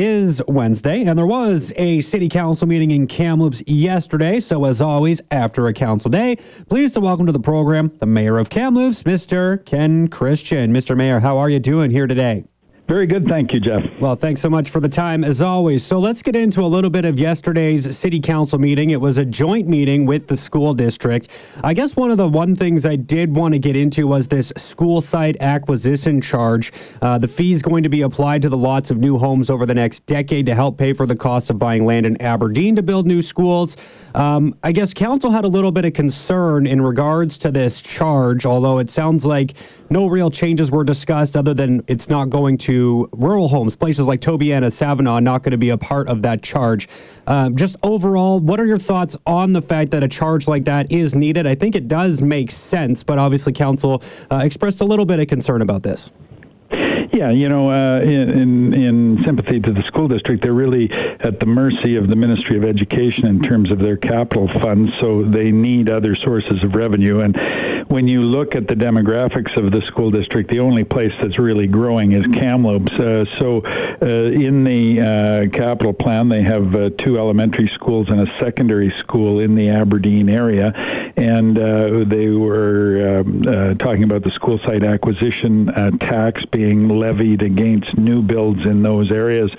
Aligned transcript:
is 0.00 0.40
Wednesday, 0.48 1.04
and 1.04 1.18
there 1.18 1.26
was 1.26 1.74
a 1.76 2.00
city 2.00 2.28
council 2.28 2.66
meeting 2.66 2.90
in 2.90 3.06
Kamloops 3.06 3.62
yesterday. 3.66 4.40
So, 4.40 4.64
as 4.64 4.80
always, 4.80 5.20
after 5.30 5.66
a 5.66 5.74
council 5.74 6.10
day, 6.10 6.38
pleased 6.70 6.94
to 6.94 7.00
welcome 7.00 7.26
to 7.26 7.32
the 7.32 7.38
program 7.38 7.92
the 7.98 8.06
mayor 8.06 8.38
of 8.38 8.48
Kamloops, 8.48 9.02
Mr. 9.02 9.62
Ken 9.66 10.08
Christian. 10.08 10.72
Mr. 10.72 10.96
Mayor, 10.96 11.20
how 11.20 11.36
are 11.36 11.50
you 11.50 11.60
doing 11.60 11.90
here 11.90 12.06
today? 12.06 12.44
Very 12.90 13.06
good. 13.06 13.28
Thank 13.28 13.52
you, 13.52 13.60
Jeff. 13.60 13.84
Well, 14.00 14.16
thanks 14.16 14.40
so 14.40 14.50
much 14.50 14.68
for 14.68 14.80
the 14.80 14.88
time, 14.88 15.22
as 15.22 15.40
always. 15.40 15.86
So 15.86 16.00
let's 16.00 16.22
get 16.22 16.34
into 16.34 16.60
a 16.60 16.66
little 16.66 16.90
bit 16.90 17.04
of 17.04 17.20
yesterday's 17.20 17.96
city 17.96 18.18
council 18.18 18.58
meeting. 18.58 18.90
It 18.90 19.00
was 19.00 19.16
a 19.16 19.24
joint 19.24 19.68
meeting 19.68 20.06
with 20.06 20.26
the 20.26 20.36
school 20.36 20.74
district. 20.74 21.28
I 21.62 21.72
guess 21.72 21.94
one 21.94 22.10
of 22.10 22.16
the 22.16 22.26
one 22.26 22.56
things 22.56 22.84
I 22.84 22.96
did 22.96 23.32
want 23.32 23.54
to 23.54 23.60
get 23.60 23.76
into 23.76 24.08
was 24.08 24.26
this 24.26 24.52
school 24.56 25.00
site 25.00 25.36
acquisition 25.40 26.20
charge. 26.20 26.72
Uh, 27.00 27.16
the 27.16 27.28
fee 27.28 27.52
is 27.52 27.62
going 27.62 27.84
to 27.84 27.88
be 27.88 28.02
applied 28.02 28.42
to 28.42 28.48
the 28.48 28.56
lots 28.56 28.90
of 28.90 28.98
new 28.98 29.18
homes 29.18 29.50
over 29.50 29.66
the 29.66 29.74
next 29.74 30.04
decade 30.06 30.44
to 30.46 30.56
help 30.56 30.76
pay 30.76 30.92
for 30.92 31.06
the 31.06 31.14
cost 31.14 31.48
of 31.48 31.60
buying 31.60 31.86
land 31.86 32.06
in 32.06 32.20
Aberdeen 32.20 32.74
to 32.74 32.82
build 32.82 33.06
new 33.06 33.22
schools. 33.22 33.76
Um, 34.16 34.56
I 34.64 34.72
guess 34.72 34.92
council 34.92 35.30
had 35.30 35.44
a 35.44 35.48
little 35.48 35.70
bit 35.70 35.84
of 35.84 35.92
concern 35.92 36.66
in 36.66 36.80
regards 36.82 37.38
to 37.38 37.52
this 37.52 37.80
charge, 37.80 38.44
although 38.46 38.78
it 38.78 38.90
sounds 38.90 39.24
like 39.24 39.54
no 39.90 40.06
real 40.08 40.30
changes 40.30 40.72
were 40.72 40.82
discussed 40.82 41.36
other 41.36 41.54
than 41.54 41.84
it's 41.86 42.08
not 42.08 42.30
going 42.30 42.58
to 42.58 42.79
rural 43.12 43.48
homes, 43.48 43.76
places 43.76 44.06
like 44.06 44.20
Tobiano, 44.20 44.70
Savona, 44.70 45.20
not 45.20 45.42
going 45.42 45.52
to 45.52 45.58
be 45.58 45.70
a 45.70 45.78
part 45.78 46.08
of 46.08 46.22
that 46.22 46.42
charge. 46.42 46.88
Um, 47.26 47.56
just 47.56 47.76
overall, 47.82 48.40
what 48.40 48.58
are 48.60 48.66
your 48.66 48.78
thoughts 48.78 49.16
on 49.26 49.52
the 49.52 49.62
fact 49.62 49.90
that 49.92 50.02
a 50.02 50.08
charge 50.08 50.48
like 50.48 50.64
that 50.64 50.90
is 50.90 51.14
needed? 51.14 51.46
I 51.46 51.54
think 51.54 51.74
it 51.74 51.88
does 51.88 52.22
make 52.22 52.50
sense, 52.50 53.02
but 53.02 53.18
obviously, 53.18 53.52
council 53.52 54.02
uh, 54.30 54.36
expressed 54.38 54.80
a 54.80 54.84
little 54.84 55.04
bit 55.04 55.20
of 55.20 55.28
concern 55.28 55.62
about 55.62 55.82
this. 55.82 56.10
Yeah, 57.20 57.32
you 57.32 57.50
know, 57.50 57.70
uh, 57.70 58.00
in, 58.00 58.72
in 58.72 59.22
sympathy 59.26 59.60
to 59.60 59.72
the 59.74 59.82
school 59.82 60.08
district, 60.08 60.42
they're 60.42 60.54
really 60.54 60.90
at 61.20 61.38
the 61.38 61.44
mercy 61.44 61.96
of 61.96 62.08
the 62.08 62.16
Ministry 62.16 62.56
of 62.56 62.64
Education 62.64 63.26
in 63.26 63.42
terms 63.42 63.70
of 63.70 63.78
their 63.78 63.98
capital 63.98 64.48
funds, 64.48 64.90
so 64.98 65.22
they 65.24 65.52
need 65.52 65.90
other 65.90 66.14
sources 66.14 66.64
of 66.64 66.74
revenue. 66.74 67.20
And 67.20 67.36
when 67.90 68.08
you 68.08 68.22
look 68.22 68.54
at 68.54 68.68
the 68.68 68.74
demographics 68.74 69.54
of 69.58 69.70
the 69.70 69.82
school 69.82 70.10
district, 70.10 70.50
the 70.50 70.60
only 70.60 70.82
place 70.82 71.12
that's 71.20 71.38
really 71.38 71.66
growing 71.66 72.12
is 72.12 72.24
Kamloops. 72.28 72.92
Uh, 72.92 73.26
so 73.36 73.60
uh, 74.00 74.06
in 74.06 74.64
the 74.64 75.00
uh, 75.00 75.50
capital 75.54 75.92
plan, 75.92 76.30
they 76.30 76.40
have 76.40 76.74
uh, 76.74 76.88
two 76.96 77.18
elementary 77.18 77.68
schools 77.68 78.08
and 78.08 78.26
a 78.26 78.38
secondary 78.40 78.94
school 78.98 79.40
in 79.40 79.56
the 79.56 79.68
Aberdeen 79.68 80.30
area, 80.30 80.72
and 81.18 81.58
uh, 81.58 82.02
they 82.06 82.28
were 82.28 83.20
um, 83.20 83.76
talking 83.76 84.04
about 84.04 84.22
the 84.22 84.30
school 84.30 84.58
site 84.64 84.84
acquisition 84.84 85.66
tax 85.98 86.46
being 86.46 86.88
levied 87.10 87.42
against 87.42 87.96
new 87.98 88.22
builds 88.22 88.64
in 88.64 88.82
those 88.82 89.10
areas. 89.10 89.50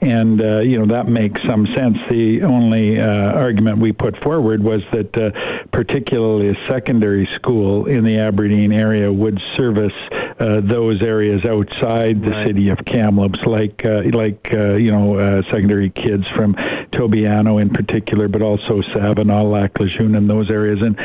And, 0.00 0.40
uh, 0.40 0.60
you 0.60 0.78
know, 0.78 0.86
that 0.94 1.08
makes 1.08 1.42
some 1.44 1.66
sense. 1.66 1.98
The 2.08 2.42
only 2.42 3.00
uh, 3.00 3.32
argument 3.32 3.78
we 3.78 3.92
put 3.92 4.16
forward 4.22 4.62
was 4.62 4.82
that 4.92 5.16
uh, 5.16 5.30
particularly 5.72 6.50
a 6.50 6.68
secondary 6.68 7.26
school 7.34 7.86
in 7.86 8.04
the 8.04 8.18
Aberdeen 8.18 8.72
area 8.72 9.12
would 9.12 9.40
service 9.54 9.92
uh, 10.38 10.60
those 10.62 11.02
areas 11.02 11.44
outside 11.44 12.22
the 12.22 12.30
right. 12.30 12.46
city 12.46 12.68
of 12.68 12.78
Kamloops, 12.84 13.40
like, 13.44 13.84
uh, 13.84 14.02
like 14.12 14.52
uh, 14.52 14.74
you 14.74 14.92
know, 14.92 15.42
secondary 15.50 15.90
kids 15.90 16.28
from 16.30 16.54
Tobiano 16.92 17.58
in 17.58 17.70
particular, 17.70 18.28
but 18.28 18.42
also 18.42 18.82
Savona, 18.92 19.42
Lac 19.42 19.78
Lejeune, 19.80 20.14
and 20.14 20.30
those 20.30 20.50
areas. 20.50 20.80
And, 20.80 20.96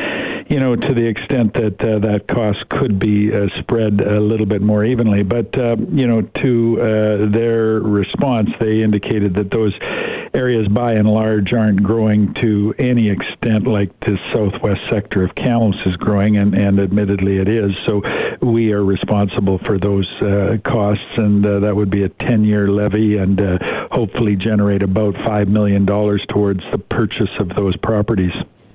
you 0.53 0.59
know, 0.59 0.75
to 0.75 0.93
the 0.93 1.03
extent 1.03 1.55
that 1.55 1.79
that 1.79 2.27
cost 2.27 2.69
could 2.69 2.99
be 2.99 3.31
spread 3.57 4.01
a 4.01 4.19
little 4.19 4.45
bit 4.45 4.61
more 4.61 4.85
evenly. 4.85 5.23
But, 5.23 5.55
you 5.55 6.05
know, 6.05 6.21
to 6.21 6.75
their 7.31 7.79
response, 7.79 8.51
they 8.59 8.83
indicated 8.83 9.33
that 9.33 9.49
those 9.49 9.73
areas 10.33 10.67
by 10.67 10.93
and 10.93 11.09
large 11.09 11.53
aren't 11.53 11.81
growing 11.81 12.33
to 12.35 12.75
any 12.77 13.09
extent 13.09 13.65
like 13.65 13.97
the 14.01 14.19
southwest 14.31 14.81
sector 14.89 15.23
of 15.23 15.35
Kamloops 15.35 15.85
is 15.85 15.97
growing, 15.97 16.37
and, 16.37 16.55
and 16.55 16.79
admittedly 16.79 17.37
it 17.37 17.47
is. 17.47 17.71
So 17.85 18.01
we 18.41 18.73
are 18.73 18.83
responsible 18.83 19.57
for 19.59 19.77
those 19.77 20.07
uh, 20.21 20.57
costs, 20.63 21.05
and 21.17 21.45
uh, 21.45 21.59
that 21.59 21.75
would 21.75 21.89
be 21.89 22.03
a 22.03 22.09
10 22.09 22.43
year 22.43 22.67
levy 22.67 23.17
and 23.17 23.41
uh, 23.41 23.87
hopefully 23.91 24.35
generate 24.35 24.83
about 24.83 25.15
$5 25.15 25.47
million 25.47 25.85
towards 25.85 26.63
the 26.71 26.77
purchase 26.77 27.31
of 27.39 27.49
those 27.49 27.75
properties. 27.77 28.33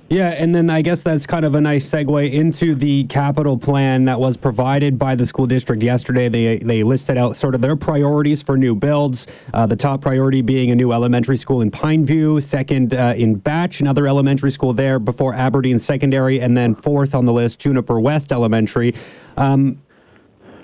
Yeah, 0.09 0.29
and 0.29 0.55
then 0.55 0.71
I 0.71 0.81
guess 0.81 1.03
that's 1.03 1.27
kind 1.27 1.45
of 1.45 1.53
a 1.53 1.61
nice 1.61 1.87
segue 1.87 2.33
into 2.33 2.73
the 2.73 3.03
capital 3.05 3.55
plan 3.55 4.05
that 4.05 4.19
was 4.19 4.37
provided 4.37 4.97
by 4.97 5.13
the 5.13 5.23
school 5.23 5.45
district 5.45 5.83
yesterday. 5.83 6.27
They 6.27 6.57
they 6.57 6.81
listed 6.81 7.15
out 7.15 7.37
sort 7.37 7.53
of 7.53 7.61
their 7.61 7.75
priorities 7.75 8.41
for 8.41 8.57
new 8.57 8.73
builds. 8.73 9.27
Uh, 9.53 9.67
the 9.67 9.75
top 9.75 10.01
priority 10.01 10.41
being 10.41 10.71
a 10.71 10.75
new 10.75 10.93
elementary 10.93 11.37
school 11.37 11.61
in 11.61 11.69
Pineview, 11.69 12.41
second 12.41 12.95
uh, 12.95 13.13
in 13.15 13.35
Batch, 13.35 13.81
another 13.81 14.07
elementary 14.07 14.49
school 14.49 14.73
there 14.73 14.97
before 14.97 15.35
Aberdeen 15.35 15.77
Secondary, 15.77 16.41
and 16.41 16.57
then 16.57 16.73
fourth 16.73 17.13
on 17.13 17.25
the 17.25 17.33
list, 17.33 17.59
Juniper 17.59 17.99
West 17.99 18.31
Elementary. 18.31 18.95
Um, 19.37 19.79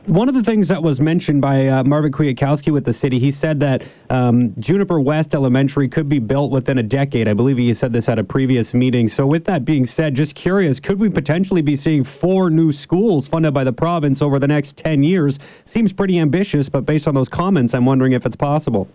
one 0.08 0.30
of 0.30 0.36
the 0.36 0.44
things 0.44 0.68
that 0.68 0.84
was 0.84 1.00
mentioned 1.00 1.42
by 1.42 1.68
uh, 1.68 1.84
Marvin 1.84 2.12
Kwiatkowski 2.12 2.72
with 2.72 2.86
the 2.86 2.94
city, 2.94 3.18
he 3.18 3.32
said 3.32 3.60
that 3.62 3.84
um, 4.10 4.54
Juniper 4.60 5.00
West 5.00 5.34
Elementary 5.34 5.88
could 5.88 6.08
be 6.08 6.20
built 6.20 6.52
within 6.52 6.78
a 6.78 6.84
decade. 6.84 7.28
I 7.28 7.34
believe 7.34 7.58
he 7.58 7.74
said 7.74 7.92
this 7.92 8.08
at 8.08 8.20
a 8.20 8.24
previous 8.24 8.74
meeting. 8.74 9.08
So, 9.08 9.26
with 9.26 9.46
that 9.46 9.66
being 9.66 9.86
said, 9.86 10.14
just 10.14 10.36
curious, 10.36 10.80
could 10.80 11.00
we 11.00 11.10
potentially 11.10 11.62
be 11.62 11.76
seeing 11.76 12.04
four 12.04 12.50
new 12.50 12.72
schools 12.72 13.28
funded 13.28 13.54
by 13.54 13.64
the 13.64 13.74
province 13.74 14.22
over 14.22 14.38
the 14.38 14.48
next 14.48 14.78
10 14.78 15.04
years? 15.04 15.40
Seems 15.66 15.92
pretty 15.92 16.20
ambitious, 16.20 16.70
but 16.70 16.86
based 16.86 17.08
on 17.08 17.16
those 17.16 17.30
comments, 17.30 17.74
I'm 17.74 17.86
wondering 17.86 18.14
if 18.14 18.26
it's 18.26 18.36
possible. 18.36 18.88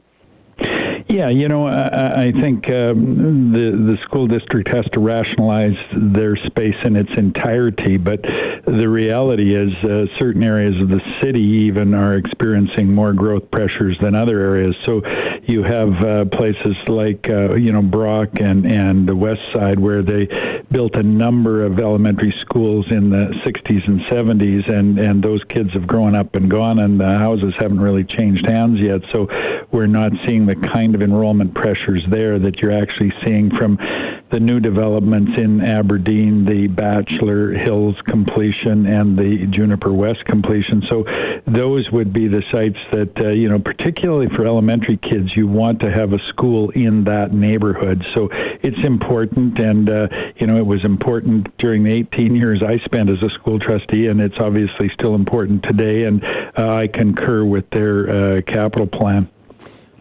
Yeah, 1.09 1.29
you 1.29 1.49
know, 1.49 1.67
I, 1.67 2.27
I 2.27 2.33
think 2.33 2.69
um, 2.69 3.53
the 3.53 3.71
the 3.71 3.99
school 4.05 4.27
district 4.27 4.69
has 4.69 4.85
to 4.93 5.01
rationalize 5.01 5.77
their 5.93 6.37
space 6.37 6.77
in 6.85 6.97
its 6.97 7.13
entirety, 7.17 7.97
but 7.97 8.23
the 8.23 8.89
reality 8.89 9.55
is 9.55 9.73
uh, 9.85 10.07
certain 10.19 10.43
areas 10.43 10.81
of 10.81 10.89
the 10.89 11.01
city 11.21 11.43
even 11.43 11.95
are 11.95 12.17
experiencing 12.17 12.93
more 12.93 13.13
growth 13.13 13.51
pressures 13.51 13.97
than 14.01 14.15
other 14.15 14.41
areas. 14.41 14.77
So 14.85 15.03
you 15.45 15.63
have 15.63 15.93
uh, 16.03 16.25
places 16.27 16.77
like 16.87 17.29
uh, 17.29 17.55
you 17.55 17.73
know 17.73 17.83
Brock 17.83 18.41
and 18.41 18.67
and 18.67 19.09
the 19.09 19.17
West 19.17 19.43
Side 19.53 19.79
where 19.81 20.03
they 20.03 20.27
built 20.71 20.97
a 20.97 21.03
number 21.03 21.65
of 21.65 21.79
elementary 21.79 22.33
schools 22.41 22.87
in 22.91 23.11
the 23.11 23.35
60s 23.45 23.87
and 23.87 24.01
70s, 24.03 24.69
and 24.69 24.99
and 24.99 25.23
those 25.23 25.43
kids 25.45 25.73
have 25.73 25.87
grown 25.87 26.15
up 26.15 26.35
and 26.35 26.51
gone, 26.51 26.79
and 26.79 27.01
the 27.01 27.19
houses 27.19 27.55
haven't 27.59 27.81
really 27.81 28.05
changed 28.05 28.47
hands 28.47 28.81
yet. 28.81 29.01
So 29.13 29.29
we're 29.71 29.87
not 29.87 30.13
seeing 30.27 30.47
the 30.47 30.57
kind 30.57 30.90
of 30.95 31.01
of 31.01 31.09
enrollment 31.09 31.55
pressures 31.55 32.05
there 32.09 32.39
that 32.39 32.61
you're 32.61 32.73
actually 32.73 33.13
seeing 33.25 33.51
from 33.57 33.79
the 34.31 34.39
new 34.39 34.61
developments 34.61 35.33
in 35.37 35.61
Aberdeen, 35.61 36.45
the 36.45 36.69
Batchelor 36.69 37.53
Hills 37.53 37.97
completion 38.07 38.87
and 38.87 39.19
the 39.19 39.47
Juniper 39.47 39.93
West 39.93 40.25
completion. 40.25 40.83
So 40.89 41.05
those 41.47 41.91
would 41.91 42.13
be 42.13 42.29
the 42.29 42.43
sites 42.51 42.79
that, 42.93 43.19
uh, 43.19 43.29
you 43.31 43.49
know, 43.49 43.59
particularly 43.59 44.29
for 44.29 44.47
elementary 44.47 44.97
kids, 44.99 45.35
you 45.35 45.49
want 45.49 45.81
to 45.81 45.91
have 45.91 46.13
a 46.13 46.25
school 46.29 46.71
in 46.71 47.05
that 47.05 47.33
neighborhood. 47.33 48.07
So 48.15 48.29
it's 48.63 48.85
important, 48.85 49.59
and, 49.59 49.91
uh, 49.91 50.09
you 50.37 50.47
know, 50.47 50.57
it 50.57 50.67
was 50.67 50.85
important 50.85 51.57
during 51.59 51.83
the 51.83 51.93
18 51.93 52.37
years 52.37 52.63
I 52.63 52.79
spent 52.79 53.11
as 53.11 53.23
a 53.23 53.31
school 53.31 53.59
trustee, 53.59 54.07
and 54.07 54.21
it's 54.21 54.39
obviously 54.39 54.91
still 54.91 55.17
important 55.17 55.65
today, 55.65 56.05
and 56.05 56.23
uh, 56.57 56.73
I 56.73 56.87
concur 56.87 57.45
with 57.45 57.69
their 57.71 58.09
uh, 58.39 58.43
capital 58.43 58.87
plan. 58.87 59.29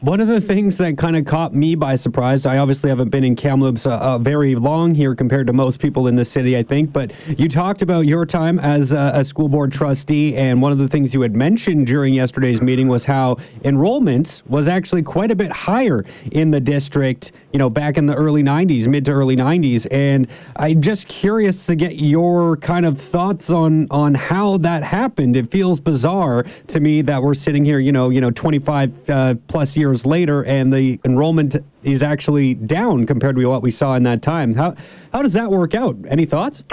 One 0.02 0.22
of 0.22 0.30
the 0.30 0.40
things 0.40 0.78
that 0.78 0.98
kind 0.98 1.18
of 1.18 1.26
caught 1.26 1.54
me 1.54 1.76
by 1.76 1.98
surprise, 1.98 2.46
I 2.46 2.60
obviously 2.60 2.90
haven't 2.90 3.10
been 3.10 3.26
in 3.26 3.36
Kamloops 3.36 3.86
uh, 3.86 3.98
uh, 3.98 4.18
very 4.18 4.56
long 4.56 4.96
here 4.96 5.14
compared 5.14 5.46
to 5.48 5.52
most 5.52 5.78
people 5.78 6.08
in 6.08 6.16
the 6.16 6.24
city, 6.24 6.58
I 6.58 6.64
think, 6.64 6.94
but 6.94 7.12
you 7.38 7.50
talked 7.50 7.82
about 7.82 8.06
your 8.06 8.26
time 8.26 8.60
as 8.60 8.94
a, 8.94 9.12
a, 9.16 9.26
school 9.26 9.50
board 9.50 9.74
trustee, 9.74 10.38
and 10.38 10.62
one 10.62 10.72
of 10.72 10.78
the 10.78 10.88
things 10.88 11.14
you 11.14 11.20
had 11.20 11.36
mentioned 11.36 11.86
during 11.86 12.14
yesterday's 12.14 12.62
meeting 12.62 12.88
was 12.88 13.04
how 13.04 13.40
enrollment 13.66 14.42
was 14.48 14.70
actually 14.70 15.04
quite 15.04 15.32
a 15.32 15.36
bit 15.36 15.52
higher 15.52 16.06
in 16.31 16.50
the 16.50 16.62
district, 16.62 17.34
you 17.51 17.60
know, 17.60 17.69
back 17.69 17.98
in 17.98 18.06
the 18.06 18.16
early 18.16 18.42
90s, 18.42 18.88
mid 18.88 19.04
to 19.04 19.12
early 19.12 19.36
90s. 19.36 19.86
And 19.92 20.30
I'm 20.56 20.81
just 20.81 21.10
curious 21.10 21.66
to 21.66 21.75
get 21.75 21.98
your 21.98 22.56
kind 22.56 22.86
of 22.86 23.01
thoughts 23.01 23.50
on 23.50 23.86
on 23.92 24.16
how 24.16 24.60
that 24.60 24.81
happened. 24.81 25.36
It 25.36 25.51
feels 25.51 25.81
bizarre 25.81 26.46
to 26.68 26.80
me 26.80 27.01
that 27.01 27.22
we're 27.22 27.36
sitting 27.36 27.66
here, 27.66 27.80
you 27.80 27.92
know, 27.92 28.10
you 28.10 28.22
know, 28.22 28.31
25 28.31 29.10
uh, 29.10 29.36
plus 29.50 29.75
years 29.75 29.88
years 29.89 30.06
later, 30.06 30.44
and 30.45 30.71
the 30.71 31.00
enrollment 31.03 31.56
is 31.83 32.03
actually 32.03 32.53
down 32.53 33.06
compared 33.06 33.36
to 33.36 33.45
what 33.45 33.62
we 33.62 33.71
saw 33.71 33.95
in 33.95 34.03
that 34.03 34.21
time. 34.21 34.53
How 34.53 34.75
how 35.13 35.21
does 35.21 35.33
that 35.33 35.50
work 35.50 35.74
out? 35.75 35.97
Any 36.07 36.25
thoughts? 36.25 36.63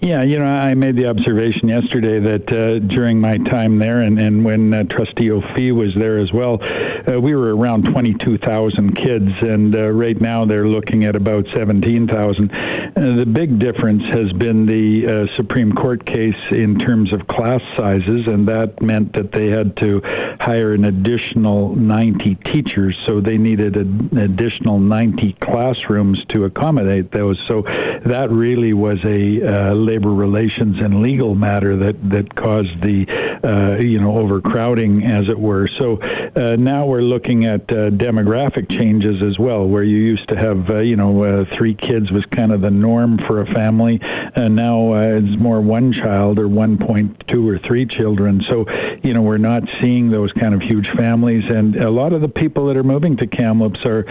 Yeah, 0.00 0.22
you 0.22 0.38
know, 0.38 0.44
I 0.44 0.74
made 0.74 0.96
the 0.96 1.06
observation 1.06 1.68
yesterday 1.68 2.20
that 2.20 2.52
uh, 2.52 2.80
during 2.80 3.18
my 3.18 3.38
time 3.38 3.78
there, 3.78 4.00
and, 4.00 4.20
and 4.20 4.44
when 4.44 4.74
uh, 4.74 4.84
Trustee 4.84 5.30
O'Fee 5.30 5.72
was 5.72 5.94
there 5.94 6.18
as 6.18 6.34
well, 6.34 6.58
uh, 6.62 7.18
we 7.18 7.34
were 7.34 7.56
around 7.56 7.86
22,000 7.86 8.94
kids, 8.94 9.30
and 9.40 9.74
uh, 9.74 9.88
right 9.88 10.20
now 10.20 10.44
they're 10.44 10.68
looking 10.68 11.04
at 11.04 11.16
about 11.16 11.46
17,000. 11.54 12.50
Uh, 12.50 13.16
the 13.16 13.24
big 13.24 13.58
difference 13.58 14.02
has 14.10 14.30
been 14.34 14.66
the 14.66 15.06
uh, 15.06 15.34
Supreme 15.34 15.72
Court 15.72 16.04
case 16.04 16.36
in 16.50 16.78
terms 16.78 17.14
of 17.14 17.26
class 17.26 17.62
sizes, 17.74 18.26
and 18.26 18.46
that 18.48 18.82
meant 18.82 19.14
that 19.14 19.32
they 19.32 19.46
had 19.46 19.76
to 19.78 20.02
hire 20.40 20.74
an 20.74 20.84
additional 20.84 21.74
90 21.74 22.34
teachers, 22.44 22.94
so 23.06 23.22
they 23.22 23.38
needed 23.38 23.76
an 23.76 24.18
additional 24.18 24.78
90 24.78 25.32
classrooms 25.40 26.22
to 26.26 26.44
accommodate 26.44 27.12
those. 27.12 27.42
So 27.48 27.62
that 28.04 28.28
really 28.30 28.74
was 28.74 28.98
a 29.04 29.85
labor 29.86 30.12
relations 30.12 30.76
and 30.80 31.00
legal 31.00 31.34
matter 31.34 31.76
that 31.76 32.10
that 32.10 32.34
caused 32.34 32.82
the 32.82 33.06
uh, 33.44 33.80
you 33.80 34.00
know 34.00 34.18
overcrowding, 34.18 35.04
as 35.04 35.28
it 35.28 35.38
were. 35.38 35.68
So 35.68 35.98
uh, 36.00 36.56
now 36.58 36.86
we're 36.86 37.02
looking 37.02 37.44
at 37.44 37.62
uh, 37.70 37.90
demographic 37.90 38.68
changes 38.68 39.22
as 39.22 39.38
well, 39.38 39.66
where 39.66 39.84
you 39.84 39.98
used 39.98 40.28
to 40.28 40.36
have 40.36 40.68
uh, 40.68 40.78
you 40.80 40.96
know 40.96 41.22
uh, 41.22 41.44
three 41.54 41.74
kids 41.74 42.10
was 42.10 42.24
kind 42.26 42.52
of 42.52 42.60
the 42.60 42.70
norm 42.70 43.18
for 43.18 43.40
a 43.40 43.46
family, 43.54 44.00
and 44.02 44.56
now 44.56 44.94
it's 44.94 45.38
more 45.38 45.60
one 45.60 45.92
child 45.92 46.38
or 46.38 46.48
1.2 46.48 47.46
or 47.48 47.58
three 47.58 47.86
children. 47.86 48.42
So 48.42 48.66
you 49.02 49.14
know 49.14 49.22
we're 49.22 49.38
not 49.38 49.62
seeing 49.80 50.10
those 50.10 50.32
kind 50.32 50.54
of 50.54 50.60
huge 50.60 50.90
families, 50.90 51.44
and 51.48 51.76
a 51.76 51.90
lot 51.90 52.12
of 52.12 52.20
the 52.20 52.28
people 52.28 52.66
that 52.66 52.76
are 52.76 52.84
moving 52.84 53.16
to 53.18 53.26
Kamloops 53.26 53.84
are 53.84 54.04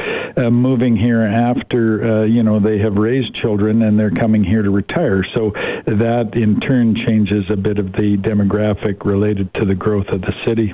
moving 0.50 0.96
here 0.96 1.22
after 1.22 2.26
you 2.26 2.44
know 2.44 2.60
they 2.60 2.78
have 2.80 2.96
raised 2.96 3.34
children 3.34 3.82
and 3.82 4.00
they're 4.00 4.12
coming 4.12 4.44
here 4.44 4.62
to 4.62 4.70
retire. 4.70 5.24
So 5.24 5.52
that 5.86 6.32
in 6.34 6.60
turn 6.60 6.96
changes 6.96 7.46
a 7.50 7.56
bit 7.56 7.80
of 7.80 7.92
the 7.94 8.18
demographic 8.18 9.06
related 9.06 9.54
to 9.56 9.66
the 9.66 9.76
growth 9.76 10.08
of 10.10 10.22
the 10.22 10.34
city. 10.46 10.74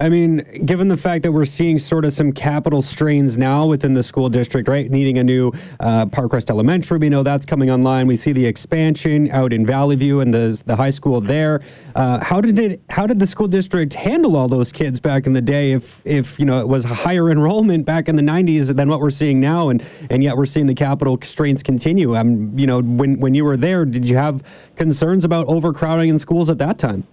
I 0.00 0.08
mean, 0.08 0.64
given 0.64 0.86
the 0.86 0.96
fact 0.96 1.24
that 1.24 1.32
we're 1.32 1.44
seeing 1.44 1.76
sort 1.78 2.04
of 2.04 2.12
some 2.12 2.30
capital 2.30 2.82
strains 2.82 3.36
now 3.36 3.66
within 3.66 3.94
the 3.94 4.02
school 4.02 4.28
district, 4.28 4.68
right? 4.68 4.88
Needing 4.88 5.18
a 5.18 5.24
new 5.24 5.52
uh, 5.80 6.06
Parkcrest 6.06 6.50
Elementary, 6.50 6.98
we 6.98 7.08
know 7.08 7.24
that's 7.24 7.44
coming 7.44 7.68
online. 7.68 8.06
We 8.06 8.16
see 8.16 8.32
the 8.32 8.46
expansion 8.46 9.28
out 9.32 9.52
in 9.52 9.66
Valley 9.66 9.96
View 9.96 10.20
and 10.20 10.32
the 10.32 10.60
the 10.66 10.76
high 10.76 10.90
school 10.90 11.20
there. 11.20 11.62
Uh, 11.96 12.20
how 12.20 12.40
did 12.40 12.60
it? 12.60 12.80
How 12.90 13.08
did 13.08 13.18
the 13.18 13.26
school 13.26 13.48
district 13.48 13.92
handle 13.92 14.36
all 14.36 14.46
those 14.46 14.70
kids 14.70 15.00
back 15.00 15.26
in 15.26 15.32
the 15.32 15.42
day? 15.42 15.72
If 15.72 16.00
if 16.04 16.38
you 16.38 16.44
know 16.44 16.60
it 16.60 16.68
was 16.68 16.84
higher 16.84 17.30
enrollment 17.30 17.84
back 17.84 18.08
in 18.08 18.14
the 18.14 18.22
'90s 18.22 18.74
than 18.76 18.88
what 18.88 19.00
we're 19.00 19.10
seeing 19.10 19.40
now, 19.40 19.70
and 19.70 19.84
and 20.10 20.22
yet 20.22 20.36
we're 20.36 20.46
seeing 20.46 20.66
the 20.66 20.74
capital 20.74 21.18
strains 21.22 21.62
continue. 21.64 22.16
Um, 22.16 22.56
you 22.56 22.68
know, 22.68 22.80
when 22.82 23.18
when 23.18 23.34
you 23.34 23.44
were 23.44 23.56
there, 23.56 23.84
did 23.84 24.04
you 24.04 24.16
have 24.16 24.44
concerns 24.76 25.24
about 25.24 25.48
overcrowding 25.48 26.08
in 26.08 26.20
schools 26.20 26.50
at 26.50 26.58
that 26.58 26.78
time? 26.78 27.04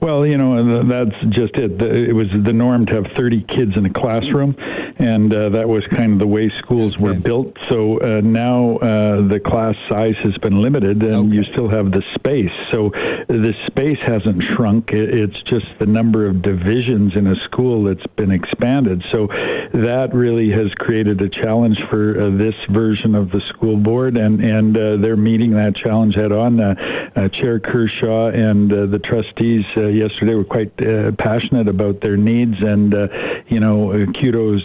Well, 0.00 0.26
you 0.26 0.38
know, 0.38 0.82
that's 0.84 1.14
just 1.28 1.56
it. 1.56 1.80
It 1.82 2.14
was 2.14 2.28
the 2.30 2.52
norm 2.52 2.86
to 2.86 2.94
have 2.94 3.06
30 3.16 3.42
kids 3.42 3.76
in 3.76 3.86
a 3.86 3.92
classroom, 3.92 4.56
and 4.98 5.32
uh, 5.32 5.50
that 5.50 5.68
was 5.68 5.86
kind 5.88 6.14
of 6.14 6.18
the 6.18 6.26
way 6.26 6.50
schools 6.58 6.98
were 6.98 7.10
okay. 7.10 7.18
built. 7.18 7.56
So 7.68 7.98
uh, 8.00 8.20
now 8.22 8.78
uh, 8.78 9.28
the 9.28 9.40
class 9.40 9.76
size 9.88 10.16
has 10.22 10.36
been 10.38 10.60
limited, 10.62 11.02
and 11.02 11.14
okay. 11.14 11.34
you 11.36 11.42
still 11.44 11.68
have 11.68 11.92
the 11.92 12.02
space. 12.14 12.52
So 12.70 12.90
the 13.28 13.54
space 13.66 13.98
hasn't 14.04 14.42
shrunk. 14.42 14.92
It's 14.92 15.40
just 15.42 15.66
the 15.78 15.86
number 15.86 16.26
of 16.26 16.42
divisions 16.42 17.16
in 17.16 17.26
a 17.26 17.40
school 17.42 17.84
that's 17.84 18.06
been 18.16 18.30
expanded. 18.30 19.04
So 19.10 19.26
that 19.74 20.10
really 20.12 20.50
has 20.50 20.72
created 20.74 21.20
a 21.20 21.28
challenge 21.28 21.82
for 21.88 22.20
uh, 22.20 22.30
this 22.30 22.54
version 22.70 23.14
of 23.14 23.30
the 23.30 23.40
school 23.42 23.76
board, 23.76 24.16
and 24.16 24.44
and 24.44 24.76
uh, 24.76 24.96
they're 24.96 25.16
meeting 25.16 25.52
that 25.52 25.76
challenge 25.76 26.14
head 26.14 26.32
on. 26.32 26.60
Uh, 26.60 27.28
Chair 27.28 27.60
Kershaw 27.60 28.28
and 28.28 28.70
the 28.70 28.98
trustees 28.98 29.64
yesterday 29.76 30.34
were 30.34 30.44
quite 30.44 30.72
uh, 30.84 31.12
passionate 31.12 31.68
about 31.68 32.00
their 32.00 32.16
needs, 32.16 32.60
and 32.60 32.94
uh, 32.94 33.08
you 33.48 33.60
know, 33.60 33.92
uh, 33.92 34.06
kudos 34.12 34.62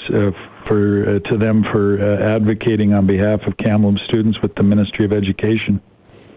for 0.66 1.20
to 1.20 1.38
them 1.38 1.64
for 1.64 2.02
advocating 2.02 2.94
on 2.94 3.06
behalf 3.06 3.42
of 3.44 3.58
Kamloops 3.58 4.04
students 4.04 4.42
with 4.42 4.56
the 4.56 4.64
Ministry 4.64 5.06
of 5.06 5.14
Education 5.14 5.82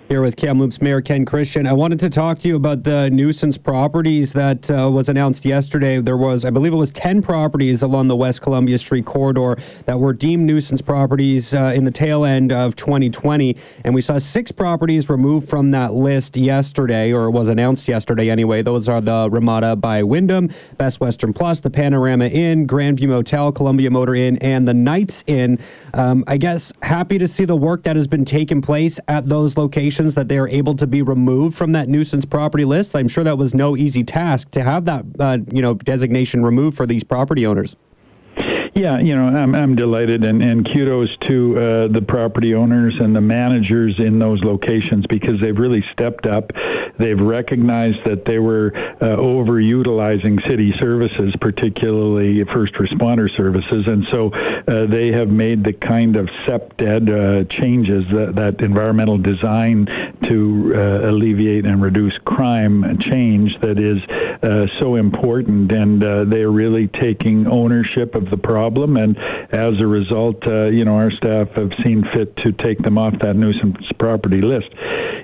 here 0.09 0.23
with 0.23 0.37
Kamloops 0.37 0.81
Mayor 0.81 1.03
Ken 1.03 1.27
Christian. 1.27 1.67
I 1.67 1.75
wanted 1.75 2.01
to 2.01 2.09
talk 2.09 2.39
to 2.39 2.49
you 2.49 2.57
about 2.57 2.83
the 2.83 3.11
nuisance 3.11 3.59
properties 3.59 4.33
that 4.33 4.71
uh, 4.71 4.91
was 4.91 5.11
announced 5.11 5.45
yesterday. 5.45 6.01
There 6.01 6.17
was, 6.17 6.47
I 6.47 6.51
believe 6.51 6.73
it 6.73 6.77
was 6.77 6.91
10 6.93 7.21
properties 7.21 7.83
along 7.83 8.09
the 8.09 8.17
West 8.17 8.41
Columbia 8.41 8.79
Street 8.79 9.05
corridor 9.05 9.59
that 9.85 10.01
were 10.01 10.15
deemed 10.15 10.47
nuisance 10.47 10.81
properties 10.81 11.53
uh, 11.53 11.73
in 11.75 11.85
the 11.85 11.91
tail 11.91 12.25
end 12.25 12.53
of 12.53 12.75
2020. 12.75 13.55
And 13.85 13.95
we 13.95 14.01
saw 14.01 14.17
six 14.17 14.51
properties 14.51 15.11
removed 15.11 15.47
from 15.47 15.73
that 15.73 15.93
list 15.93 16.39
yesterday, 16.39 17.13
or 17.13 17.27
it 17.27 17.33
was 17.33 17.51
announced 17.51 17.87
yesterday 17.87 18.31
anyway. 18.31 18.63
Those 18.63 18.89
are 18.89 19.03
the 19.03 19.29
Ramada 19.31 19.77
by 19.77 20.03
Wyndham, 20.03 20.51
Best 20.79 21.01
Western 21.01 21.35
Plus, 21.35 21.61
the 21.61 21.69
Panorama 21.71 22.29
Inn, 22.29 22.67
Grandview 22.67 23.09
Motel, 23.09 23.53
Columbia 23.53 23.91
Motor 23.91 24.15
Inn, 24.15 24.39
and 24.39 24.67
the 24.67 24.75
Knights 24.75 25.23
Inn. 25.27 25.59
Um, 25.95 26.25
I 26.27 26.37
guess 26.37 26.73
happy 26.83 27.19
to 27.19 27.29
see 27.29 27.45
the 27.45 27.57
work 27.57 27.83
that 27.85 27.97
has 27.97 28.07
been 28.07 28.25
taking 28.25 28.61
place 28.61 28.99
at 29.09 29.29
those 29.29 29.57
locations 29.57 30.15
that 30.15 30.29
they 30.29 30.39
are 30.39 30.49
able 30.49 30.75
to 30.77 30.87
be 30.87 31.03
removed 31.03 31.57
from 31.57 31.73
that 31.73 31.89
nuisance 31.89 32.25
property 32.25 32.65
list. 32.65 32.95
I'm 32.95 33.09
sure 33.09 33.25
that 33.25 33.39
was 33.39 33.55
no 33.55 33.77
easy 33.77 34.05
task 34.05 34.51
to 34.53 34.63
have 34.63 34.85
that, 34.87 35.05
uh, 35.19 35.39
you 35.53 35.63
know, 35.63 35.75
designation 35.75 36.45
removed 36.45 36.77
for 36.77 36.87
these 36.87 37.05
property 37.05 37.47
owners. 37.47 37.77
Yeah, 38.75 38.99
you 38.99 39.17
know, 39.17 39.27
I'm, 39.27 39.55
I'm 39.55 39.75
delighted, 39.75 40.25
and, 40.25 40.43
and 40.43 40.65
kudos 40.65 41.17
to 41.23 41.59
uh, 41.59 41.89
the 41.89 42.03
property 42.03 42.55
owners 42.55 42.95
and 43.01 43.15
the 43.15 43.21
managers 43.21 43.99
in 43.99 44.19
those 44.19 44.43
locations 44.43 45.07
because 45.07 45.41
they've 45.41 45.57
really 45.57 45.85
stepped 45.93 46.27
up. 46.27 46.53
They've 46.99 47.21
recognized 47.21 48.05
that 48.05 48.25
they 48.25 48.39
were 48.39 48.73
uh, 49.01 49.17
overutilizing 49.17 50.47
city 50.47 50.73
services, 50.79 51.35
particularly 51.41 52.45
first 52.45 52.75
responder 52.75 53.35
services, 53.35 53.87
and 53.87 54.07
so 54.11 54.31
uh, 54.33 54.87
they 54.87 55.13
have 55.13 55.29
made 55.29 55.65
the 55.65 55.73
kind 55.73 56.17
of 56.17 56.27
CPTED 56.47 57.09
uh, 57.09 57.45
changes 57.45 58.05
that, 58.13 58.35
that 58.35 58.61
environmental 58.61 59.19
design 59.19 59.87
to 60.25 60.73
uh, 60.75 61.11
alleviate 61.11 61.65
and 61.65 61.81
reduce 61.81 62.19
crime 62.19 62.99
change 62.99 63.59
that 63.61 63.79
is 63.79 64.03
uh, 64.43 64.67
so 64.79 64.97
important, 64.97 65.73
and 65.73 66.03
they're 66.31 66.51
really 66.51 66.89
taking 66.89 67.47
ownership 67.47 68.15
of 68.15 68.31
the 68.31 68.37
problem 68.37 68.58
problem, 68.59 68.97
and 68.97 69.17
as 69.53 69.81
a 69.81 69.87
result, 69.87 70.45
uh, 70.47 70.67
you 70.67 70.85
know, 70.85 70.97
our 70.97 71.13
staff 71.13 71.49
have 71.53 71.73
seen 71.83 72.03
fit 72.13 72.37
to 72.39 72.51
take 72.51 72.79
them 72.83 72.99
off 72.99 73.15
that 73.21 73.37
nuisance 73.37 73.87
property 73.99 74.41
list. 74.41 74.71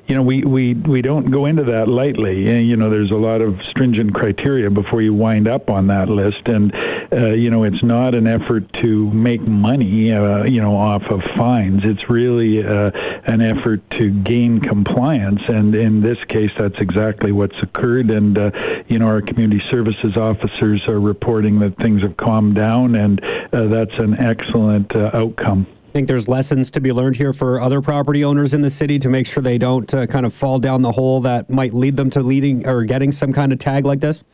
You 0.06 0.14
know, 0.14 0.22
we, 0.22 0.44
we, 0.44 0.74
we 0.74 1.00
don't 1.02 1.30
go 1.30 1.46
into 1.46 1.64
that 1.64 1.88
lightly. 1.88 2.48
And, 2.50 2.68
you 2.68 2.76
know, 2.76 2.90
there's 2.90 3.10
a 3.10 3.16
lot 3.16 3.40
of 3.40 3.58
stringent 3.70 4.14
criteria 4.14 4.68
before 4.70 5.00
you 5.00 5.14
wind 5.14 5.48
up 5.48 5.70
on 5.70 5.86
that 5.88 6.08
list, 6.08 6.46
and 6.46 6.74
uh, 7.12 7.32
you 7.32 7.50
know, 7.50 7.64
it's 7.64 7.82
not 7.82 8.14
an 8.14 8.26
effort 8.26 8.72
to 8.74 9.10
make 9.12 9.40
money, 9.40 10.12
uh, 10.12 10.44
you 10.44 10.60
know, 10.60 10.76
off 10.76 11.02
of 11.10 11.20
fines. 11.36 11.82
It's 11.84 12.08
really 12.08 12.64
uh, 12.64 12.90
an 13.24 13.40
effort 13.40 13.88
to 13.98 14.10
gain 14.10 14.60
compliance, 14.60 15.40
and 15.48 15.74
in 15.74 16.02
this 16.02 16.18
case, 16.28 16.50
that's 16.58 16.78
exactly 16.78 17.32
what's 17.32 17.60
occurred. 17.62 18.10
And 18.10 18.36
uh, 18.36 18.50
you 18.88 18.98
know, 18.98 19.06
our 19.06 19.22
community 19.22 19.62
services 19.70 20.16
officers 20.16 20.86
are 20.88 21.00
reporting 21.00 21.60
that 21.60 21.76
things 21.76 22.02
have 22.02 22.16
calmed 22.16 22.54
down, 22.54 22.94
and 22.94 23.23
uh, 23.52 23.66
that's 23.66 23.98
an 23.98 24.18
excellent 24.18 24.94
uh, 24.94 25.10
outcome. 25.14 25.66
I 25.88 25.92
think 25.92 26.08
there's 26.08 26.26
lessons 26.26 26.70
to 26.72 26.80
be 26.80 26.92
learned 26.92 27.16
here 27.16 27.32
for 27.32 27.60
other 27.60 27.80
property 27.80 28.24
owners 28.24 28.52
in 28.52 28.62
the 28.62 28.70
city 28.70 28.98
to 28.98 29.08
make 29.08 29.26
sure 29.26 29.42
they 29.42 29.58
don't 29.58 29.92
uh, 29.94 30.06
kind 30.06 30.26
of 30.26 30.34
fall 30.34 30.58
down 30.58 30.82
the 30.82 30.90
hole 30.90 31.20
that 31.20 31.48
might 31.48 31.72
lead 31.72 31.96
them 31.96 32.10
to 32.10 32.20
leading 32.20 32.66
or 32.66 32.84
getting 32.84 33.12
some 33.12 33.32
kind 33.32 33.52
of 33.52 33.58
tag 33.60 33.84
like 33.84 34.00
this? 34.00 34.24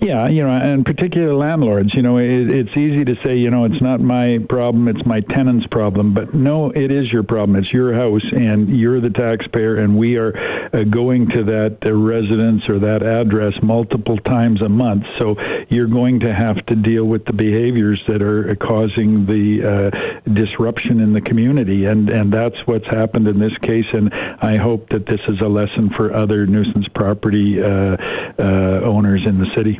Yeah, 0.00 0.28
you 0.28 0.42
know, 0.42 0.48
and 0.48 0.86
particular 0.86 1.34
landlords, 1.34 1.94
you 1.94 2.00
know, 2.00 2.16
it, 2.16 2.48
it's 2.48 2.74
easy 2.74 3.04
to 3.04 3.16
say, 3.22 3.36
you 3.36 3.50
know, 3.50 3.64
it's 3.64 3.82
not 3.82 4.00
my 4.00 4.38
problem, 4.48 4.88
it's 4.88 5.04
my 5.04 5.20
tenant's 5.20 5.66
problem, 5.66 6.14
but 6.14 6.32
no, 6.32 6.70
it 6.70 6.90
is 6.90 7.12
your 7.12 7.22
problem. 7.22 7.56
It's 7.56 7.70
your 7.70 7.92
house, 7.92 8.24
and 8.32 8.74
you're 8.74 9.02
the 9.02 9.10
taxpayer, 9.10 9.76
and 9.76 9.98
we 9.98 10.16
are 10.16 10.34
uh, 10.72 10.84
going 10.84 11.28
to 11.30 11.44
that 11.44 11.78
uh, 11.84 11.92
residence 11.92 12.66
or 12.70 12.78
that 12.78 13.02
address 13.02 13.52
multiple 13.62 14.16
times 14.16 14.62
a 14.62 14.70
month. 14.70 15.04
So 15.18 15.36
you're 15.68 15.86
going 15.86 16.20
to 16.20 16.32
have 16.32 16.64
to 16.66 16.76
deal 16.76 17.04
with 17.04 17.26
the 17.26 17.34
behaviors 17.34 18.02
that 18.08 18.22
are 18.22 18.56
causing 18.56 19.26
the 19.26 19.62
uh, 19.62 20.30
disruption 20.32 21.00
in 21.00 21.12
the 21.12 21.20
community, 21.20 21.84
and 21.84 22.08
and 22.08 22.32
that's 22.32 22.66
what's 22.66 22.86
happened 22.86 23.28
in 23.28 23.38
this 23.38 23.56
case. 23.58 23.86
And 23.92 24.14
I 24.14 24.56
hope 24.56 24.88
that 24.88 25.04
this 25.04 25.20
is 25.28 25.40
a 25.42 25.48
lesson 25.48 25.90
for 25.90 26.14
other 26.14 26.46
nuisance 26.46 26.88
property 26.88 27.62
uh, 27.62 27.96
uh, 28.38 28.80
owners 28.82 29.26
in 29.26 29.38
the 29.38 29.52
city. 29.54 29.78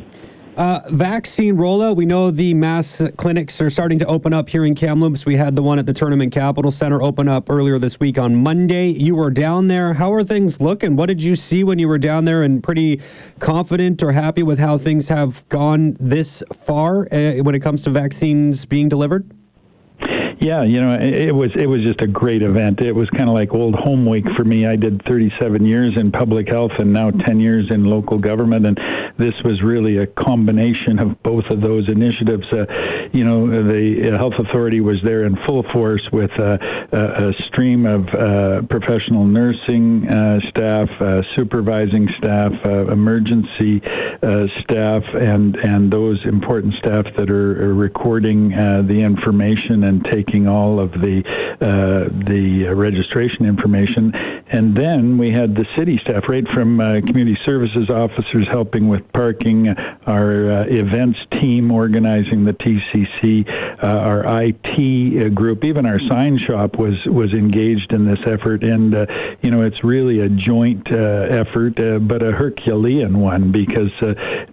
Uh, 0.61 0.79
vaccine 0.91 1.57
rollout. 1.57 1.95
We 1.95 2.05
know 2.05 2.29
the 2.29 2.53
mass 2.53 3.01
clinics 3.17 3.59
are 3.61 3.69
starting 3.71 3.97
to 3.97 4.05
open 4.05 4.31
up 4.31 4.47
here 4.47 4.63
in 4.63 4.75
Kamloops. 4.75 5.25
We 5.25 5.35
had 5.35 5.55
the 5.55 5.63
one 5.63 5.79
at 5.79 5.87
the 5.87 5.93
Tournament 5.93 6.31
Capital 6.31 6.69
Center 6.69 7.01
open 7.01 7.27
up 7.27 7.49
earlier 7.49 7.79
this 7.79 7.99
week 7.99 8.19
on 8.19 8.35
Monday. 8.35 8.89
You 8.89 9.15
were 9.15 9.31
down 9.31 9.69
there. 9.69 9.91
How 9.95 10.13
are 10.13 10.23
things 10.23 10.61
looking? 10.61 10.95
What 10.95 11.07
did 11.07 11.19
you 11.19 11.35
see 11.35 11.63
when 11.63 11.79
you 11.79 11.87
were 11.87 11.97
down 11.97 12.25
there 12.25 12.43
and 12.43 12.61
pretty 12.61 13.01
confident 13.39 14.03
or 14.03 14.11
happy 14.11 14.43
with 14.43 14.59
how 14.59 14.77
things 14.77 15.07
have 15.07 15.43
gone 15.49 15.97
this 15.99 16.43
far 16.63 17.11
uh, 17.11 17.37
when 17.37 17.55
it 17.55 17.61
comes 17.61 17.81
to 17.81 17.89
vaccines 17.89 18.63
being 18.63 18.87
delivered? 18.87 19.31
Yeah, 20.41 20.63
you 20.63 20.81
know, 20.81 20.95
it, 20.99 21.35
was 21.35 21.51
it 21.55 21.67
was 21.67 21.83
just 21.83 22.01
a 22.01 22.07
great 22.07 22.41
event. 22.41 22.81
It 22.81 22.93
was 22.93 23.07
kind 23.11 23.29
of 23.29 23.35
like 23.35 23.53
old 23.53 23.75
home 23.75 24.07
week 24.07 24.25
for 24.35 24.43
me. 24.43 24.65
I 24.65 24.75
did 24.75 25.05
37 25.05 25.63
years 25.67 25.95
in 25.95 26.11
public 26.11 26.47
health 26.49 26.71
and 26.79 26.91
now 26.91 27.11
10 27.11 27.39
years 27.39 27.69
in 27.69 27.83
local 27.85 28.17
government, 28.17 28.65
and 28.65 28.79
this 29.17 29.35
was 29.43 29.61
really 29.61 29.97
a 29.97 30.07
combination 30.07 30.97
of 30.97 31.21
both 31.21 31.45
of 31.51 31.61
those 31.61 31.87
initiatives. 31.89 32.51
Uh, 32.51 32.65
you 33.11 33.23
know, 33.23 33.45
the 33.67 34.17
health 34.17 34.33
authority 34.39 34.81
was 34.81 34.97
there 35.03 35.25
in 35.25 35.35
full 35.43 35.61
force 35.61 36.09
with 36.11 36.31
uh, 36.39 36.57
a, 36.91 37.29
a, 37.29 37.33
stream 37.43 37.85
of 37.85 38.09
uh, 38.09 38.63
professional 38.63 39.25
nursing 39.25 40.07
uh, 40.07 40.39
staff, 40.49 40.89
uh, 41.01 41.21
supervising 41.35 42.09
staff, 42.17 42.51
uh, 42.65 42.87
emergency 42.87 43.79
staff, 44.57 45.03
and 45.13 45.55
and 45.57 45.93
those 45.93 46.25
important 46.25 46.73
staff 46.73 47.05
that 47.15 47.29
are, 47.29 47.63
are 47.63 47.75
recording 47.75 48.49
the 48.49 49.01
information 49.03 49.83
and 49.83 50.03
taking 50.05 50.30
taking 50.31 50.47
all 50.47 50.79
of 50.79 50.91
the 50.93 51.23
uh, 51.61 52.09
the 52.25 52.65
registration 52.73 53.45
information, 53.45 54.13
and 54.47 54.75
then 54.75 55.17
we 55.17 55.29
had 55.29 55.55
the 55.55 55.65
city 55.75 55.97
staff, 55.97 56.27
right 56.27 56.47
from 56.47 56.79
uh, 56.79 57.01
community 57.01 57.37
services 57.43 57.89
officers 57.89 58.47
helping 58.47 58.87
with 58.87 59.01
parking, 59.13 59.69
our 60.07 60.51
uh, 60.51 60.63
events 60.65 61.19
team 61.31 61.71
organizing 61.71 62.45
the 62.45 62.53
TCC, 62.53 63.47
uh, 63.83 63.85
our 63.85 64.41
IT 64.43 65.25
uh, 65.25 65.29
group, 65.29 65.63
even 65.63 65.85
our 65.85 65.99
sign 65.99 66.37
shop 66.37 66.77
was 66.77 66.95
was 67.05 67.33
engaged 67.33 67.93
in 67.93 68.05
this 68.05 68.19
effort, 68.25 68.63
and 68.63 68.95
uh, 68.95 69.05
you 69.41 69.51
know 69.51 69.61
it's 69.61 69.83
really 69.83 70.21
a 70.21 70.29
joint 70.29 70.91
effort, 70.91 71.75
but 72.07 72.23
a 72.23 72.31
Herculean 72.31 73.19
one 73.19 73.51
because 73.51 73.91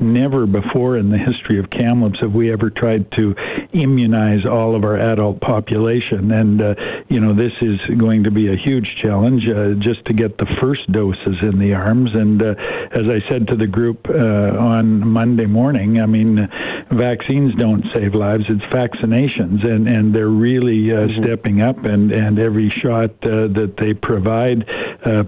never 0.00 0.46
before 0.46 0.96
in 0.96 1.10
the 1.10 1.18
history 1.18 1.58
of 1.58 1.70
Kamloops 1.70 2.20
have 2.20 2.34
we 2.34 2.52
ever 2.52 2.70
tried 2.70 3.10
to 3.12 3.34
immunize 3.72 4.46
all 4.46 4.74
of 4.74 4.84
our 4.84 4.96
adult 4.96 5.40
population. 5.40 6.32
And, 6.32 6.60
uh, 6.62 6.74
you 7.08 7.20
know, 7.20 7.34
this 7.34 7.52
is 7.60 7.78
going 7.98 8.24
to 8.24 8.30
be 8.30 8.52
a 8.52 8.56
huge 8.56 8.96
challenge 8.96 9.48
uh, 9.48 9.74
just 9.74 10.04
to 10.06 10.12
get 10.12 10.38
the 10.38 10.46
first 10.58 10.90
doses 10.90 11.36
in 11.42 11.58
the 11.58 11.74
arms. 11.74 12.14
And 12.14 12.42
uh, 12.42 12.54
as 12.92 13.06
I 13.08 13.20
said 13.28 13.46
to 13.48 13.56
the 13.56 13.66
group 13.66 14.08
uh, 14.08 14.56
on 14.58 15.06
Monday 15.06 15.46
morning, 15.46 16.00
I 16.00 16.06
mean, 16.06 16.48
vaccines 16.90 17.54
don't 17.56 17.84
save 17.94 18.14
lives, 18.14 18.44
it's 18.48 18.64
vaccinations. 18.72 19.66
And, 19.66 19.86
and 19.86 20.14
they're 20.14 20.28
really 20.28 20.92
uh, 20.92 21.08
mm-hmm. 21.08 21.22
stepping 21.22 21.60
up, 21.60 21.84
and, 21.84 22.10
and 22.10 22.38
every 22.38 22.70
shot 22.70 23.10
uh, 23.22 23.48
that 23.48 23.74
they 23.78 23.94
provide 23.94 24.66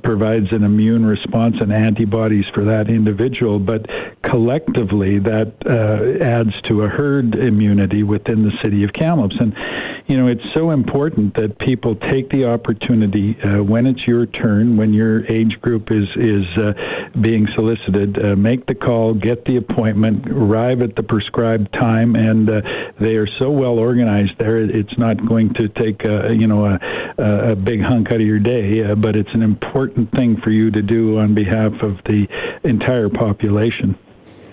provides 0.02 0.52
an 0.52 0.62
immune 0.62 1.06
response 1.06 1.56
and 1.60 1.72
antibodies 1.72 2.44
for 2.52 2.64
that 2.64 2.88
individual. 2.88 3.58
But 3.58 3.86
collectively, 4.22 5.18
that 5.20 5.54
adds 6.20 6.60
to 6.62 6.82
a 6.82 6.88
herd 6.88 7.34
immunity 7.34 8.02
within 8.30 8.44
the 8.44 8.56
city 8.62 8.84
of 8.84 8.92
Kamloops. 8.92 9.36
And, 9.40 9.54
you 10.06 10.16
know, 10.16 10.26
it's 10.26 10.44
so 10.54 10.70
important 10.70 11.34
that 11.34 11.58
people 11.58 11.94
take 11.96 12.30
the 12.30 12.46
opportunity 12.46 13.40
uh, 13.42 13.62
when 13.62 13.86
it's 13.86 14.06
your 14.06 14.26
turn, 14.26 14.76
when 14.76 14.92
your 14.92 15.26
age 15.26 15.60
group 15.60 15.90
is 15.90 16.08
is 16.16 16.46
uh, 16.56 16.72
being 17.20 17.46
solicited, 17.54 18.24
uh, 18.24 18.36
make 18.36 18.66
the 18.66 18.74
call, 18.74 19.14
get 19.14 19.44
the 19.44 19.56
appointment, 19.56 20.28
arrive 20.28 20.82
at 20.82 20.96
the 20.96 21.02
prescribed 21.02 21.72
time, 21.72 22.16
and 22.16 22.48
uh, 22.48 22.62
they 22.98 23.16
are 23.16 23.26
so 23.26 23.50
well 23.50 23.78
organized 23.78 24.38
there. 24.38 24.58
It's 24.58 24.96
not 24.98 25.24
going 25.26 25.54
to 25.54 25.68
take 25.68 26.04
a, 26.04 26.34
you 26.34 26.46
know 26.46 26.66
a, 26.66 27.52
a 27.52 27.56
big 27.56 27.82
hunk 27.82 28.08
out 28.08 28.20
of 28.20 28.26
your 28.26 28.38
day, 28.38 28.84
uh, 28.84 28.94
but 28.94 29.16
it's 29.16 29.32
an 29.34 29.42
important 29.42 30.10
thing 30.12 30.40
for 30.40 30.50
you 30.50 30.70
to 30.70 30.82
do 30.82 31.18
on 31.18 31.34
behalf 31.34 31.72
of 31.82 31.98
the 32.04 32.28
entire 32.64 33.08
population. 33.08 33.96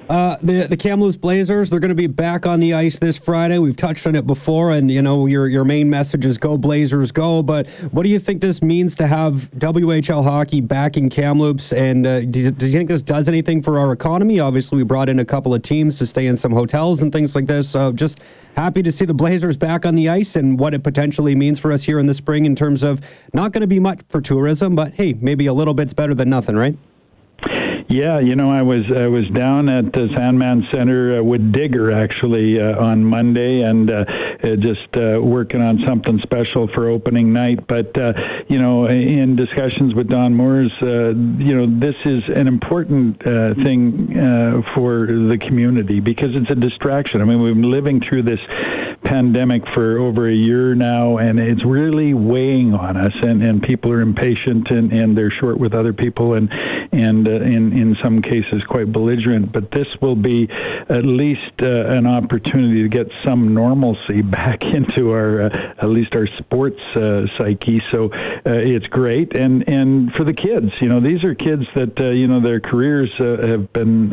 Uh, 0.10 0.38
the 0.42 0.68
the 0.68 0.78
Kamloops 0.78 1.18
Blazers 1.18 1.70
they're 1.70 1.82
going 1.82 1.90
to 1.90 1.96
be 1.96 2.08
back 2.08 2.46
on 2.46 2.62
the 2.62 2.74
ice 2.74 2.98
this 2.98 3.18
Friday. 3.18 3.58
We've 3.58 3.76
touched 3.76 4.08
on 4.08 4.16
it 4.16 4.26
before, 4.26 4.72
and 4.72 4.90
you 4.90 5.02
know 5.02 5.26
your 5.26 5.50
your 5.50 5.66
main 5.66 5.90
message 5.90 6.26
is 6.26 6.38
"Go 6.38 6.58
Blazers, 6.58 7.12
go!" 7.12 7.44
But 7.44 7.68
what 7.92 8.04
do 8.04 8.10
you 8.10 8.18
think 8.18 8.40
this 8.40 8.62
means 8.62 8.96
to 8.98 9.08
have 9.08 9.50
WHL 9.58 10.24
hockey 10.24 10.62
back 10.62 10.96
in 10.96 11.10
Kamloops? 11.10 11.74
And 11.74 12.08
uh, 12.08 12.22
do, 12.22 12.52
do, 12.52 12.68
you 12.68 12.72
think 12.72 12.88
this 12.88 13.02
does 13.02 13.28
anything 13.28 13.62
for 13.62 13.78
our 13.80 13.92
economy? 13.92 14.40
Obviously, 14.40 14.78
we 14.78 14.86
brought 14.86 15.10
in 15.10 15.20
a 15.20 15.26
couple 15.26 15.54
of 15.54 15.62
teams 15.62 15.98
to 15.98 16.06
stay 16.06 16.28
in 16.28 16.38
some 16.38 16.54
hotels 16.54 17.02
and 17.02 17.12
things 17.12 17.36
like 17.36 17.48
this. 17.48 17.70
So 17.70 17.92
just 17.92 18.20
happy 18.56 18.82
to 18.84 18.94
see 18.94 19.04
the 19.04 19.14
Blazers 19.14 19.58
back 19.58 19.86
on 19.86 19.96
the 19.96 20.08
ice 20.08 20.38
and 20.38 20.58
what 20.58 20.74
it 20.74 20.84
potentially 20.84 21.36
means 21.36 21.60
for 21.60 21.74
us 21.74 21.84
here 21.84 22.00
in 22.00 22.06
the 22.06 22.14
spring 22.14 22.46
in 22.46 22.56
terms 22.56 22.82
of 22.82 23.02
not 23.34 23.52
going 23.52 23.62
to 23.62 23.68
be 23.68 23.80
much 23.80 24.00
for 24.08 24.22
tourism, 24.22 24.74
but 24.74 24.94
hey, 24.94 25.14
maybe 25.20 25.48
a 25.48 25.54
little 25.54 25.74
bit's 25.74 25.94
better 25.94 26.16
than 26.16 26.30
nothing, 26.30 26.56
right? 26.56 26.78
Yeah, 27.90 28.20
you 28.20 28.36
know, 28.36 28.52
I 28.52 28.64
was 28.64 28.84
I 28.94 29.08
was 29.08 29.30
down 29.30 29.70
at 29.70 29.94
the 29.94 30.10
Sandman 30.14 30.68
Center 30.74 31.20
uh, 31.20 31.24
with 31.24 31.54
Digger 31.54 31.90
actually 31.92 32.60
uh, 32.60 32.84
on 32.84 33.06
Monday, 33.06 33.62
and 33.62 33.90
uh, 33.90 34.04
uh 34.44 34.56
just 34.58 34.90
uh, 34.98 35.22
working 35.22 35.62
on 35.62 35.80
something 35.88 36.20
special 36.20 36.68
for 36.68 36.90
opening 36.90 37.32
night. 37.32 37.66
But 37.66 37.98
uh, 37.98 38.12
you 38.50 38.60
know, 38.60 38.88
in 38.88 39.38
discussions 39.38 39.96
with 39.96 40.10
Don 40.10 40.34
Moores, 40.34 40.72
you 40.82 41.56
know, 41.56 41.80
this 41.80 41.96
is 42.04 42.24
an 42.36 42.48
important 42.48 43.24
thing 43.24 44.14
for 44.76 45.06
the 45.06 45.38
community 45.40 46.02
because 46.02 46.32
it's 46.36 46.52
a 46.52 46.56
distraction. 46.56 47.22
I 47.22 47.24
mean, 47.24 47.42
we've 47.42 47.56
been 47.56 47.72
living 47.72 48.02
through 48.02 48.24
this 48.24 48.42
pandemic 49.04 49.64
for 49.74 49.98
over 50.00 50.28
a 50.28 50.34
year 50.34 50.76
now, 50.76 51.18
and 51.18 51.40
it's 51.40 51.64
really 51.64 52.14
weighing 52.14 52.74
on 52.74 52.98
us. 52.98 53.14
And, 53.22 53.42
and 53.42 53.64
people 53.64 53.92
are 53.92 54.02
impatient, 54.02 54.70
and, 54.72 54.92
and 54.92 55.18
they're 55.18 55.32
short 55.32 55.58
with 55.58 55.74
other 55.74 55.94
people, 55.94 56.34
and 56.34 56.52
and 56.92 57.28
uh, 57.28 57.32
in 57.80 57.96
some 58.02 58.22
cases 58.22 58.64
quite 58.64 58.92
belligerent. 58.92 59.52
But 59.52 59.72
this 59.72 59.88
will 60.02 60.16
be 60.16 60.50
at 60.90 61.06
least 61.06 61.52
uh, 61.62 61.86
an 61.88 62.08
opportunity 62.08 62.84
to 62.84 62.90
get 62.90 63.12
some 63.24 63.54
normalcy 63.54 64.22
back 64.38 64.64
into 64.64 65.12
our 65.12 65.42
uh, 65.42 65.74
at 65.80 65.90
least 65.90 66.16
our 66.16 66.28
sports 66.28 66.80
uh, 66.96 67.26
psyche. 67.38 67.82
So 67.92 68.12
uh, 68.12 68.40
it's 68.46 68.88
great, 68.88 69.36
and 69.36 69.68
and 69.68 70.14
for 70.14 70.24
the 70.24 70.34
kids, 70.34 70.72
you 70.80 70.90
know, 70.90 71.00
these 71.00 71.24
are 71.24 71.36
kids 71.36 71.64
that 71.76 72.00
uh, 72.00 72.10
you 72.10 72.28
know 72.28 72.40
their 72.40 72.60
careers 72.60 73.12
have 73.18 73.72
been 73.74 74.10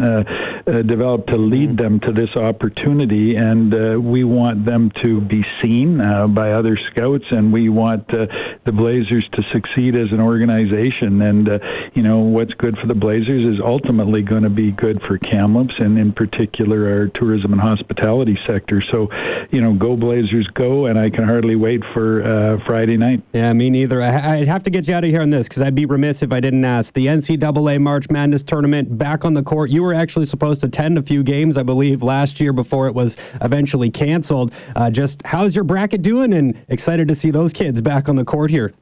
developed 0.66 1.28
to 1.28 1.36
lead 1.36 1.70
mm-hmm. 1.70 1.76
them 1.76 2.00
to 2.00 2.12
this 2.12 2.36
opportunity, 2.36 3.36
and 3.36 4.04
we 4.04 4.24
want 4.24 4.64
them 4.64 4.90
to 5.02 5.20
be 5.20 5.44
seen 5.62 5.98
by 6.34 6.52
other 6.52 6.76
scouts, 6.76 7.24
and 7.30 7.52
we 7.52 7.68
want 7.68 8.08
the 8.08 8.72
Blazers 8.72 9.28
to 9.32 9.42
succeed 9.50 9.96
as 9.96 10.12
an 10.12 10.20
organization. 10.20 11.22
And 11.22 11.60
you 11.94 12.02
know, 12.02 12.20
what's 12.20 12.54
good 12.54 12.76
for 12.78 12.86
the 12.86 12.94
Blazers 12.94 13.44
is 13.44 13.53
ultimately 13.60 14.22
going 14.22 14.42
to 14.42 14.50
be 14.50 14.70
good 14.70 15.02
for 15.02 15.18
Kamloops, 15.18 15.74
and 15.78 15.98
in 15.98 16.12
particular 16.12 16.88
our 16.88 17.08
tourism 17.08 17.52
and 17.52 17.60
hospitality 17.60 18.38
sector. 18.46 18.80
So, 18.80 19.08
you 19.50 19.60
know, 19.60 19.72
go 19.72 19.96
Blazers, 19.96 20.48
go! 20.48 20.86
And 20.86 20.98
I 20.98 21.10
can 21.10 21.24
hardly 21.24 21.56
wait 21.56 21.82
for 21.92 22.22
uh, 22.22 22.64
Friday 22.64 22.96
night. 22.96 23.22
Yeah, 23.32 23.52
me 23.52 23.70
neither. 23.70 24.00
I, 24.02 24.38
would 24.38 24.48
have 24.48 24.62
to 24.64 24.70
get 24.70 24.88
you 24.88 24.94
out 24.94 25.04
of 25.04 25.10
here 25.10 25.22
on 25.22 25.30
this 25.30 25.48
because 25.48 25.62
I'd 25.62 25.74
be 25.74 25.86
remiss 25.86 26.22
if 26.22 26.32
I 26.32 26.40
didn't 26.40 26.64
ask. 26.64 26.92
The 26.94 27.06
NCAA 27.06 27.80
March 27.80 28.10
Madness 28.10 28.42
tournament 28.42 28.96
back 28.98 29.24
on 29.24 29.34
the 29.34 29.42
court. 29.42 29.70
You 29.70 29.82
were 29.82 29.94
actually 29.94 30.26
supposed 30.26 30.60
to 30.62 30.66
attend 30.66 30.98
a 30.98 31.02
few 31.02 31.22
games, 31.22 31.56
I 31.56 31.62
believe, 31.62 32.02
last 32.02 32.40
year 32.40 32.52
before 32.52 32.88
it 32.88 32.94
was 32.94 33.16
eventually 33.40 33.90
canceled. 33.90 34.52
Uh, 34.76 34.90
just 34.90 35.22
how's 35.24 35.54
your 35.54 35.64
bracket 35.64 36.02
doing? 36.02 36.32
And 36.32 36.58
excited 36.68 37.08
to 37.08 37.14
see 37.14 37.30
those 37.30 37.52
kids 37.52 37.80
back 37.80 38.08
on 38.08 38.16
the 38.16 38.24
court 38.24 38.50
here. 38.50 38.72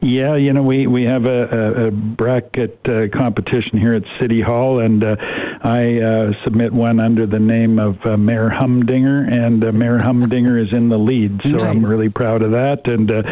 Yeah, 0.00 0.36
you 0.36 0.52
know, 0.52 0.62
we, 0.62 0.86
we 0.86 1.04
have 1.04 1.24
a, 1.24 1.48
a, 1.48 1.86
a 1.86 1.90
bracket 1.90 2.78
uh, 2.88 3.08
competition 3.08 3.78
here 3.78 3.94
at 3.94 4.04
City 4.20 4.40
Hall, 4.40 4.78
and 4.78 5.02
uh, 5.02 5.16
I 5.62 6.00
uh, 6.00 6.32
submit 6.44 6.72
one 6.72 7.00
under 7.00 7.26
the 7.26 7.40
name 7.40 7.80
of 7.80 7.98
uh, 8.06 8.16
Mayor 8.16 8.48
Humdinger, 8.48 9.24
and 9.24 9.64
uh, 9.64 9.72
Mayor 9.72 9.98
Humdinger 9.98 10.56
is 10.56 10.72
in 10.72 10.88
the 10.88 10.98
lead, 10.98 11.40
so 11.42 11.50
nice. 11.50 11.62
I'm 11.62 11.84
really 11.84 12.08
proud 12.08 12.42
of 12.42 12.52
that. 12.52 12.86
And 12.86 13.10
uh, 13.10 13.22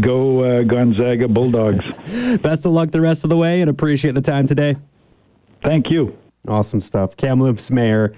go 0.00 0.64
Gonzaga 0.64 1.28
Bulldogs. 1.28 1.84
Best 2.42 2.66
of 2.66 2.72
luck 2.72 2.90
the 2.90 3.00
rest 3.00 3.22
of 3.22 3.30
the 3.30 3.36
way, 3.36 3.60
and 3.60 3.70
appreciate 3.70 4.16
the 4.16 4.20
time 4.20 4.48
today. 4.48 4.74
Thank 5.62 5.92
you. 5.92 6.16
Awesome 6.48 6.80
stuff. 6.80 7.16
Kamloops 7.16 7.70
Mayor 7.70 8.16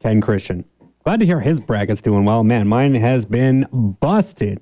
Ken 0.00 0.20
Christian. 0.20 0.64
Glad 1.04 1.20
to 1.20 1.26
hear 1.26 1.40
his 1.40 1.58
bracket's 1.58 2.02
doing 2.02 2.24
well. 2.24 2.44
Man, 2.44 2.68
mine 2.68 2.94
has 2.94 3.24
been 3.24 3.66
busted. 4.00 4.56